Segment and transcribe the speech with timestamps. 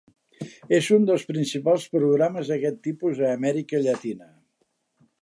[0.77, 4.35] És un dels principals programes d'aquest tipus a Amèrica Llatina.